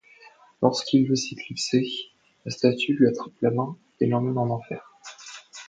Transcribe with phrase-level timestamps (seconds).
[0.63, 1.87] Lorsqu'il veut s'éclipser,
[2.45, 4.81] la statue lui attrape la main et l'emmène en enfer.